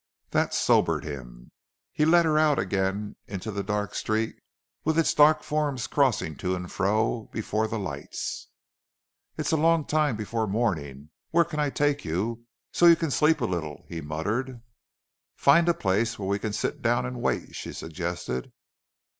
[0.31, 1.51] That sobered him.
[1.93, 4.35] He led her out again into the dark street
[4.83, 8.47] with its dark forms crossing to and fro before the lights.
[9.37, 11.11] "It's a long time before morning.
[11.29, 14.63] Where can I take you so you can sleep a little?" he muttered.
[15.35, 18.51] "Find a place where we can sit down and wait," she suggested.